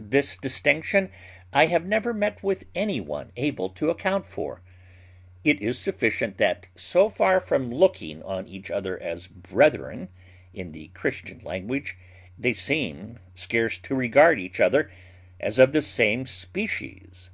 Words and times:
This 0.00 0.38
distinction 0.38 1.10
I 1.52 1.66
have 1.66 1.84
never 1.84 2.14
met 2.14 2.42
with 2.42 2.64
any 2.74 3.02
one 3.02 3.32
able 3.36 3.68
to 3.68 3.90
account 3.90 4.24
for: 4.24 4.62
it 5.44 5.60
is 5.60 5.78
sufficient 5.78 6.38
that, 6.38 6.70
so 6.74 7.10
far 7.10 7.38
from 7.38 7.70
looking 7.70 8.22
on 8.22 8.46
each 8.48 8.70
other 8.70 8.98
as 8.98 9.26
brethren 9.26 10.08
in 10.54 10.72
the 10.72 10.88
Christian 10.94 11.40
language, 11.40 11.98
they 12.38 12.54
seem 12.54 13.18
scarce 13.34 13.76
to 13.76 13.94
regard 13.94 14.40
each 14.40 14.58
other 14.58 14.90
as 15.38 15.58
of 15.58 15.72
the 15.72 15.82
same 15.82 16.24
species. 16.24 17.28